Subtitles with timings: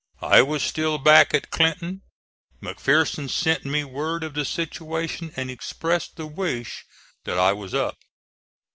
[0.23, 2.01] I was still back at Clinton.
[2.59, 6.83] McPherson sent me word of the situation, and expressed the wish
[7.25, 7.99] that I was up.